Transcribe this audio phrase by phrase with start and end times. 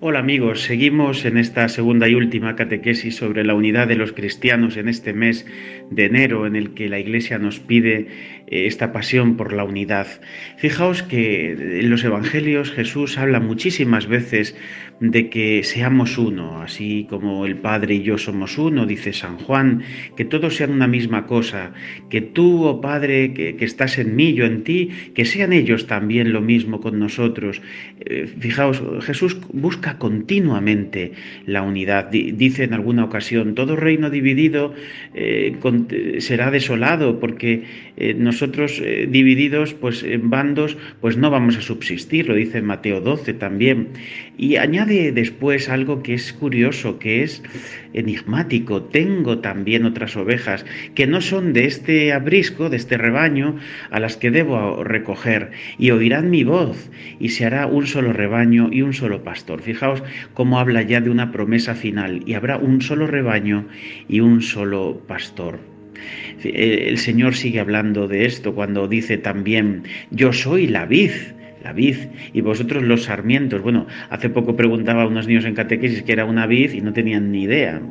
[0.00, 4.76] Hola amigos, seguimos en esta segunda y última catequesis sobre la unidad de los cristianos
[4.76, 5.46] en este mes
[5.90, 8.08] de enero en el que la Iglesia nos pide
[8.52, 10.06] esta pasión por la unidad.
[10.58, 14.54] Fijaos que en los Evangelios Jesús habla muchísimas veces
[15.00, 19.82] de que seamos uno, así como el Padre y yo somos uno, dice San Juan,
[20.16, 21.72] que todos sean una misma cosa,
[22.08, 26.32] que tú, oh Padre, que, estás en mí, yo en ti, que sean ellos también
[26.32, 27.60] lo mismo con nosotros.
[28.00, 31.12] Eh, fijaos, Jesús busca continuamente
[31.46, 32.10] la unidad.
[32.10, 34.72] Dice en alguna ocasión, todo reino dividido
[35.14, 35.56] eh,
[36.18, 37.64] será desolado, porque
[37.96, 43.34] eh, nosotros divididos pues, en bandos, pues no vamos a subsistir, lo dice Mateo 12
[43.34, 43.88] también.
[44.36, 47.42] Y añade después algo que es curioso, que es
[47.92, 48.82] enigmático.
[48.82, 50.64] Tengo también otras ovejas
[50.94, 53.56] que no son de este abrisco, de este rebaño,
[53.90, 58.68] a las que debo recoger, y oirán mi voz, y se hará un solo rebaño
[58.72, 59.60] y un solo pastor.
[59.60, 60.02] Fijaos
[60.34, 63.66] cómo habla ya de una promesa final, y habrá un solo rebaño
[64.08, 65.71] y un solo pastor.
[66.42, 71.10] El Señor sigue hablando de esto cuando dice también, yo soy la vid
[71.62, 71.96] la vid,
[72.32, 73.62] y vosotros los sarmientos.
[73.62, 76.92] Bueno, hace poco preguntaba a unos niños en catequesis que era una vid y no
[76.92, 77.80] tenían ni idea.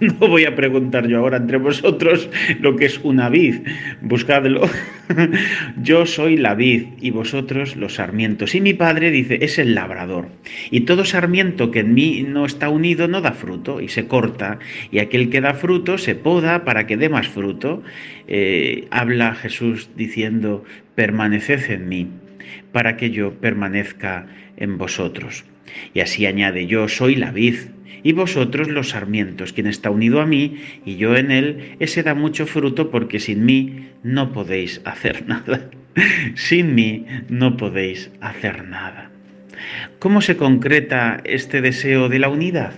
[0.00, 2.28] No, voy a preguntar yo ahora entre vosotros
[2.60, 3.66] lo que es una vid.
[4.00, 4.62] Buscadlo.
[5.82, 8.54] Yo soy la vid y vosotros los sarmientos.
[8.54, 10.28] Y mi padre dice, es el labrador.
[10.70, 14.58] Y todo sarmiento que en mí no está unido no da fruto y se corta.
[14.90, 17.82] Y aquel que da fruto se poda para que dé más fruto.
[18.26, 22.08] Eh, habla Jesús diciendo, permaneced en mí
[22.72, 24.26] para que yo permanezca
[24.56, 25.44] en vosotros.
[25.94, 27.56] Y así añade, yo soy la vid
[28.02, 32.14] y vosotros los sarmientos, quien está unido a mí y yo en él, ese da
[32.14, 35.70] mucho fruto porque sin mí no podéis hacer nada.
[36.34, 39.10] sin mí no podéis hacer nada.
[39.98, 42.72] ¿Cómo se concreta este deseo de la unidad?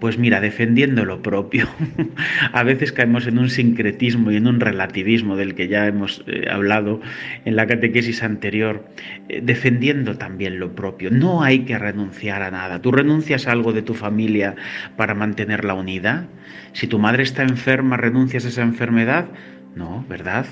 [0.00, 1.68] Pues mira, defendiendo lo propio.
[2.52, 6.46] A veces caemos en un sincretismo y en un relativismo del que ya hemos eh,
[6.50, 7.00] hablado
[7.44, 8.84] en la catequesis anterior,
[9.28, 11.10] eh, defendiendo también lo propio.
[11.10, 12.80] No hay que renunciar a nada.
[12.80, 14.56] ¿Tú renuncias a algo de tu familia
[14.96, 16.26] para mantener la unidad?
[16.72, 19.26] Si tu madre está enferma, ¿renuncias a esa enfermedad?
[19.74, 20.46] No, ¿verdad?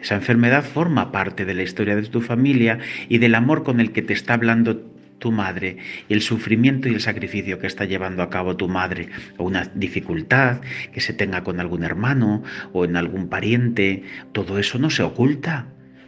[0.00, 3.92] Esa enfermedad forma parte de la historia de tu familia y del amor con el
[3.92, 4.82] que te está hablando
[5.18, 5.78] tu madre
[6.08, 10.60] el sufrimiento y el sacrificio que está llevando a cabo tu madre o una dificultad
[10.92, 15.66] que se tenga con algún hermano o en algún pariente, todo eso no se oculta.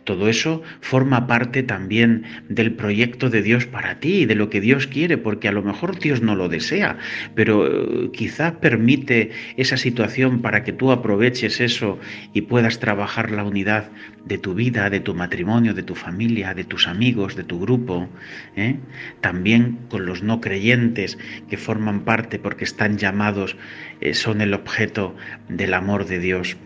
[0.09, 4.87] Todo eso forma parte también del proyecto de Dios para ti, de lo que Dios
[4.87, 6.97] quiere, porque a lo mejor Dios no lo desea,
[7.35, 11.99] pero eh, quizá permite esa situación para que tú aproveches eso
[12.33, 13.91] y puedas trabajar la unidad
[14.25, 18.09] de tu vida, de tu matrimonio, de tu familia, de tus amigos, de tu grupo,
[18.57, 18.77] ¿eh?
[19.21, 21.19] también con los no creyentes
[21.51, 23.59] que forman parte porque están llamados,
[24.01, 25.15] eh, son el objeto
[25.51, 26.57] del amor de Dios.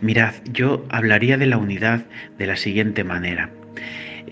[0.00, 2.04] Mirad, yo hablaría de la unidad
[2.38, 3.50] de la siguiente manera.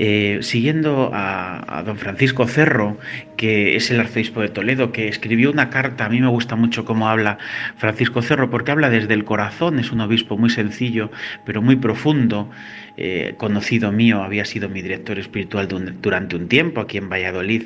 [0.02, 2.96] Eh, siguiendo a, don Francisco Cerro,
[3.36, 6.86] que es el arzobispo de Toledo, que escribió una carta, a mí me gusta mucho
[6.86, 7.36] cómo habla
[7.76, 11.10] Francisco Cerro, porque habla desde el corazón, es un obispo muy sencillo,
[11.44, 12.50] pero muy profundo,
[12.96, 17.64] eh, conocido mío, había sido mi director espiritual durante un tiempo aquí en Valladolid.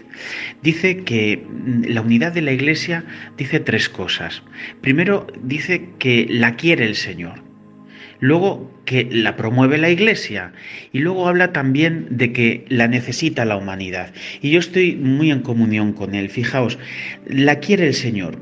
[0.60, 1.46] Dice que
[1.86, 3.04] la unidad de la Iglesia
[3.36, 4.42] dice tres cosas.
[4.80, 7.53] Primero, dice que la quiere el Señor
[8.20, 10.52] luego que la promueve la Iglesia
[10.92, 14.12] y luego habla también de que la necesita la humanidad.
[14.42, 16.28] Y yo estoy muy en comunión con él.
[16.28, 16.78] Fijaos,
[17.26, 18.38] la quiere el Señor.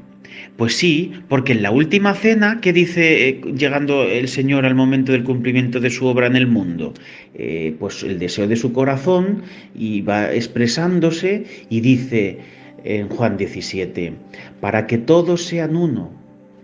[0.56, 5.12] Pues sí, porque en la última cena, ¿qué dice eh, llegando el Señor al momento
[5.12, 6.92] del cumplimiento de su obra en el mundo?
[7.34, 9.42] Eh, pues el deseo de su corazón
[9.74, 12.38] y va expresándose y dice
[12.84, 14.12] en Juan 17,
[14.60, 16.21] para que todos sean uno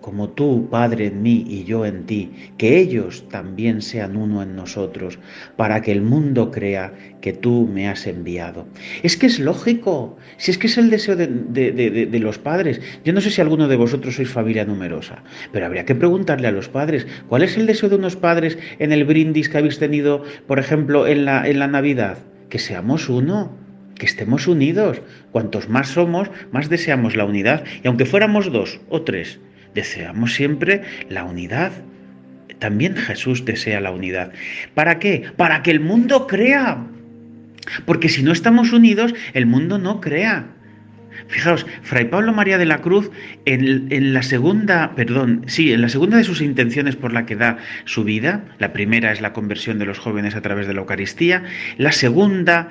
[0.08, 4.56] como tú, Padre, en mí y yo en ti, que ellos también sean uno en
[4.56, 5.18] nosotros,
[5.54, 8.66] para que el mundo crea que tú me has enviado.
[9.02, 12.80] Es que es lógico, si es que es el deseo de, los padres.
[13.04, 15.22] Yo no sé si alguno de vosotros sois familia numerosa,
[15.52, 18.92] pero habría que preguntarle a los padres, ¿cuál es el deseo de unos padres en
[18.92, 22.16] el brindis que habéis tenido, por ejemplo, en la, en la Navidad?
[22.48, 23.52] Que seamos uno
[23.98, 25.02] que estemos unidos.
[25.32, 27.64] Cuantos más somos, más deseamos la unidad.
[27.84, 29.38] Y aunque fuéramos dos o tres,
[29.78, 31.70] Deseamos siempre la unidad.
[32.58, 34.32] También Jesús desea la unidad.
[34.74, 35.30] ¿Para qué?
[35.36, 36.84] Para que el mundo crea.
[37.84, 40.46] Porque si no estamos unidos, el mundo no crea.
[41.28, 43.12] Fijaos, Fray Pablo María de la Cruz,
[43.44, 47.58] en, la segunda, perdón, sí, en la segunda de sus intenciones por la que da
[47.84, 51.44] su vida, la primera es la conversión de los jóvenes a través de la Eucaristía,
[51.76, 52.70] la segunda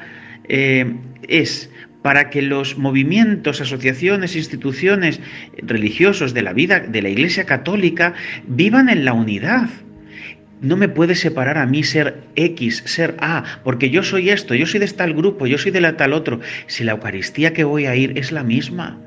[0.50, 0.94] eh,
[1.26, 1.72] es
[2.02, 5.20] para que los movimientos, asociaciones, instituciones
[5.58, 8.14] religiosos de la vida de la Iglesia Católica
[8.48, 9.70] vivan en la unidad.
[10.62, 14.66] No me puede separar a mí ser X, ser A, porque yo soy esto, yo
[14.66, 16.40] soy de tal grupo, yo soy de la tal otro.
[16.66, 18.98] Si la Eucaristía que voy a ir es la misma,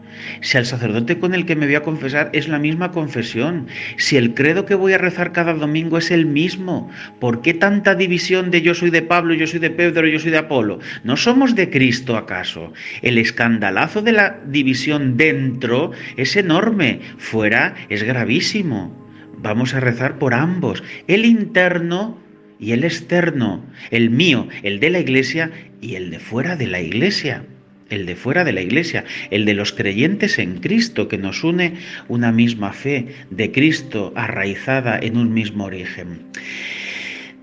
[0.40, 4.16] si al sacerdote con el que me voy a confesar es la misma confesión, si
[4.16, 8.50] el credo que voy a rezar cada domingo es el mismo, ¿por qué tanta división
[8.50, 10.78] de yo soy de Pablo, yo soy de Pedro, yo soy de Apolo?
[11.04, 12.72] ¿No somos de Cristo acaso?
[13.02, 18.96] El escandalazo de la división dentro es enorme, fuera es gravísimo.
[19.38, 22.18] Vamos a rezar por ambos, el interno
[22.58, 25.50] y el externo, el mío, el de la iglesia
[25.80, 27.44] y el de fuera de la iglesia,
[27.90, 31.74] el de fuera de la iglesia, el de los creyentes en Cristo, que nos une
[32.08, 36.22] una misma fe de Cristo arraizada en un mismo origen.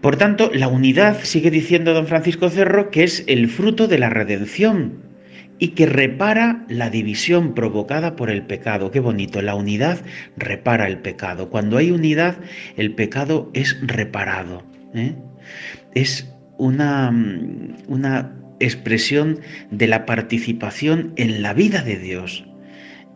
[0.02, 4.10] Por tanto, la unidad, sigue diciendo don Francisco Cerro, que es el fruto de la
[4.10, 5.08] redención,
[5.60, 8.92] y que repara la división provocada por el pecado.
[8.92, 10.02] Qué bonito, la unidad
[10.36, 11.50] repara el pecado.
[11.50, 12.38] Cuando hay unidad,
[12.76, 14.64] el pecado es reparado.
[14.94, 15.16] ¿eh?
[15.94, 17.12] Es una,
[17.88, 19.40] una expresión
[19.72, 22.46] de la participación en la vida de Dios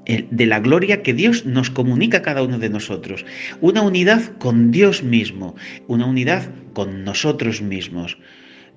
[0.05, 3.25] de la gloria que Dios nos comunica a cada uno de nosotros.
[3.61, 5.55] Una unidad con Dios mismo,
[5.87, 8.17] una unidad con nosotros mismos.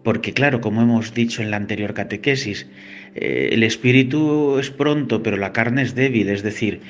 [0.03, 2.67] Porque claro, como hemos dicho en la anterior catequesis,
[3.15, 6.81] eh, el espíritu es pronto, pero la carne es débil, es decir,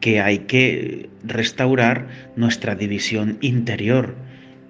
[0.00, 4.16] que hay que restaurar nuestra división interior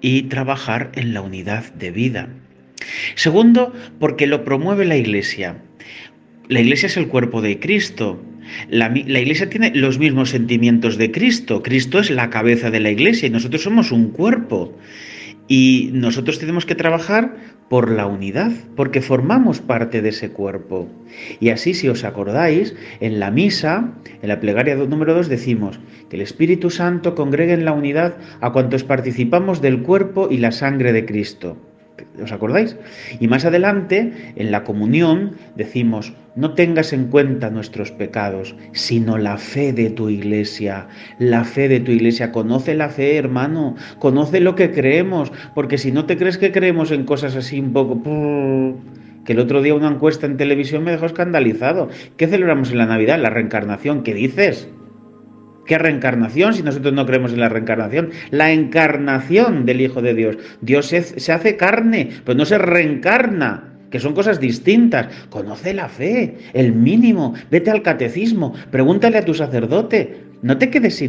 [0.01, 2.29] y trabajar en la unidad de vida.
[3.15, 5.57] Segundo, porque lo promueve la Iglesia.
[6.47, 8.21] La Iglesia es el cuerpo de Cristo.
[8.69, 11.63] La, Iglesia tiene los mismos sentimientos de Cristo.
[11.63, 14.77] Cristo es la cabeza de la Iglesia y nosotros somos un cuerpo.
[15.47, 17.35] Y nosotros tenemos que trabajar
[17.69, 20.87] por la unidad, porque formamos parte de ese cuerpo.
[21.39, 25.79] Y así, si os acordáis, en la misa, en la plegaria número 2, decimos
[26.09, 30.51] que el Espíritu Santo congregue en la unidad a cuantos participamos del cuerpo y la
[30.51, 31.57] sangre de Cristo.
[32.21, 32.77] ¿Os acordáis?
[33.19, 39.37] Y más adelante, en la comunión, decimos, no tengas en cuenta nuestros pecados, sino la
[39.37, 40.87] fe de tu iglesia.
[41.19, 42.31] La fe de tu iglesia.
[42.31, 43.75] Conoce la fe, hermano.
[43.99, 45.31] Conoce lo que creemos.
[45.53, 48.01] Porque si no te crees que creemos en cosas así un poco...
[49.23, 51.89] Que el otro día una encuesta en televisión me dejó escandalizado.
[52.15, 53.19] ¿Qué celebramos en la Navidad?
[53.19, 54.03] La reencarnación.
[54.03, 54.69] ¿Qué dices?
[55.65, 58.11] ¿Qué reencarnación si nosotros no creemos en la reencarnación?
[58.31, 60.37] La encarnación del Hijo de Dios.
[60.61, 65.07] Dios se, hace carne, pero no se reencarna que son cosas distintas.
[65.29, 67.33] Conoce la fe, el mínimo.
[67.49, 70.25] Vete al catecismo, pregúntale a tu sacerdote.
[70.41, 71.03] No te quedes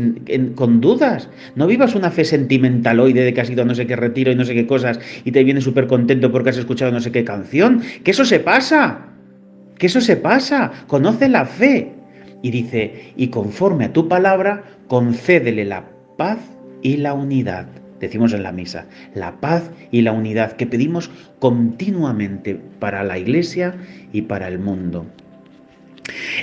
[0.55, 1.29] con dudas.
[1.55, 4.37] No vivas una fe sentimentaloide de que has ido a no sé qué retiro y
[4.37, 7.25] no sé qué cosas y te vienes súper contento porque has escuchado no sé qué
[7.25, 7.83] canción.
[8.05, 9.09] Que eso se pasa.
[9.77, 10.73] Que eso se pasa.
[10.87, 11.96] Conoce la fe.
[12.47, 15.85] Y dice, y conforme a tu palabra, concédele la
[16.17, 16.39] paz
[16.81, 17.67] y la unidad.
[17.99, 21.11] Decimos en la misa, la paz y la unidad que pedimos
[21.41, 23.75] continuamente para la Iglesia
[24.13, 25.07] y para el mundo.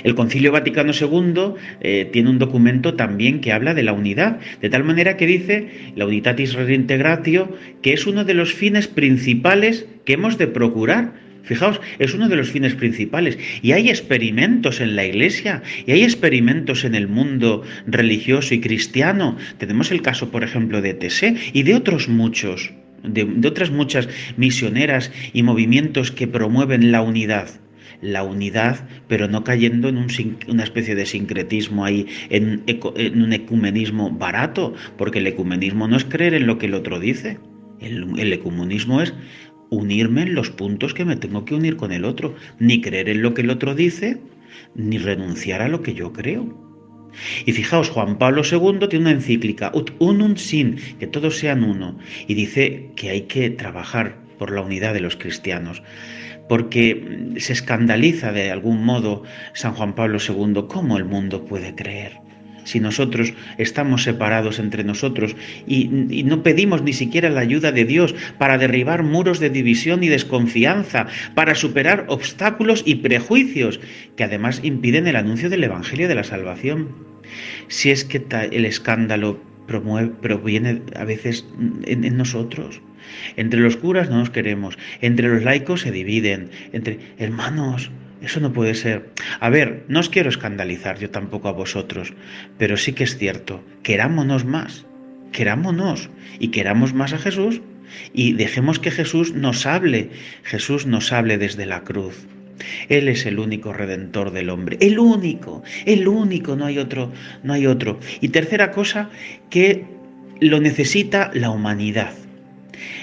[0.02, 4.68] El Concilio Vaticano II eh, tiene un documento también que habla de la unidad, de
[4.68, 10.12] tal manera que dice la Unitatis Redintegratio, que es uno de los fines principales que
[10.12, 13.38] hemos de procurar Fijaos, es uno de los fines principales.
[13.62, 19.36] Y hay experimentos en la iglesia, y hay experimentos en el mundo religioso y cristiano.
[19.58, 22.72] Tenemos el caso, por ejemplo, de Tessé y de otros muchos,
[23.02, 27.48] de, otras muchas misioneras y movimientos que promueven la unidad
[28.00, 32.62] la unidad, pero no cayendo en una especie de sincretismo ahí, en,
[33.14, 37.38] un ecumenismo barato, porque el ecumenismo no es creer en lo que el otro dice.
[37.80, 39.14] El ecumenismo es
[39.74, 43.22] unirme en los puntos que me tengo que unir con el otro, ni creer en
[43.22, 44.18] lo que el otro dice,
[44.74, 46.46] ni renunciar a lo que yo creo.
[47.46, 51.98] Y fijaos, Juan Pablo II tiene una encíclica, Ut unum sin, que todos sean uno,
[52.26, 55.82] y dice que hay que trabajar por la unidad de los cristianos,
[56.48, 62.23] porque se escandaliza de algún modo San Juan Pablo II cómo el mundo puede creer
[62.64, 65.84] si nosotros estamos separados entre nosotros y,
[66.24, 71.06] no pedimos ni siquiera la ayuda de Dios para derribar muros de división y desconfianza,
[71.34, 73.80] para superar obstáculos y prejuicios
[74.16, 76.88] que además impiden el anuncio del Evangelio de la Salvación.
[77.68, 81.46] Si es que el escándalo proviene a veces
[81.84, 82.80] en nosotros.
[83.36, 87.90] Entre los curas no nos queremos, entre los laicos se dividen, entre hermanos,
[88.24, 89.10] eso no puede ser.
[89.40, 92.12] A ver, no os quiero escandalizar yo tampoco a vosotros,
[92.58, 94.86] pero sí que es cierto, querámonos más,
[95.32, 97.60] querámonos y queramos más a Jesús
[98.12, 100.10] y dejemos que Jesús nos hable,
[100.42, 102.26] Jesús nos hable desde la cruz.
[102.88, 107.12] Él es el único redentor del hombre, el único, el único, no hay otro,
[107.42, 107.98] no hay otro.
[108.20, 109.10] Y tercera cosa,
[109.50, 109.84] que
[110.40, 112.14] lo necesita la humanidad.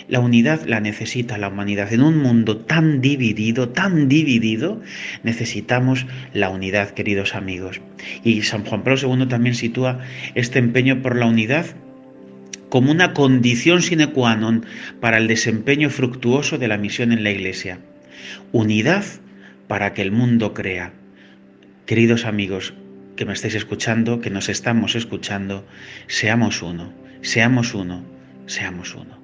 [0.07, 1.91] La unidad la necesita la humanidad.
[1.93, 4.81] En un mundo tan dividido, tan dividido,
[5.23, 7.81] necesitamos la unidad, queridos amigos.
[8.23, 9.99] Y San Juan Pablo II también sitúa
[10.35, 11.65] este empeño por la unidad
[12.71, 14.63] como una condición sine qua non
[15.03, 17.83] para el desempeño fructuoso de la misión en la Iglesia.
[18.55, 19.03] Unidad
[19.67, 20.93] para que el mundo crea.
[21.85, 22.73] Queridos amigos
[23.17, 25.67] que me estáis escuchando, que nos estamos escuchando,
[26.07, 28.05] seamos uno, seamos uno,
[28.47, 29.20] seamos uno.